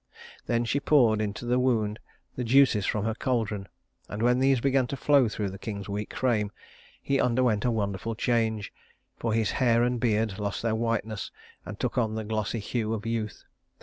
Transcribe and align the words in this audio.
Then 0.47 0.65
she 0.65 0.79
poured 0.79 1.21
into 1.21 1.45
the 1.45 1.59
wound 1.59 1.99
the 2.35 2.43
juices 2.43 2.87
from 2.87 3.05
her 3.05 3.13
caldron; 3.13 3.67
and 4.09 4.23
when 4.23 4.39
these 4.39 4.59
began 4.59 4.87
to 4.87 4.97
flow 4.97 5.29
through 5.29 5.51
the 5.51 5.59
king's 5.59 5.87
weak 5.87 6.15
frame, 6.15 6.51
he 6.99 7.21
underwent 7.21 7.65
a 7.65 7.69
wonderful 7.69 8.15
change, 8.15 8.73
for 9.17 9.31
his 9.31 9.51
hair 9.51 9.83
and 9.83 9.99
beard 9.99 10.39
lost 10.39 10.63
their 10.63 10.73
whiteness 10.73 11.29
and 11.67 11.79
took 11.79 11.99
on 11.99 12.15
the 12.15 12.23
glossy 12.23 12.57
hue 12.57 12.95
of 12.95 13.05
youth. 13.05 13.43